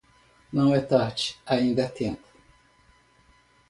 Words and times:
Não 0.51 0.73
é 0.73 0.81
tarde, 0.81 1.37
ainda 1.45 1.83
é 1.83 1.87
tempo 1.87 2.27